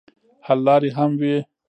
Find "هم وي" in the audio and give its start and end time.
0.97-1.35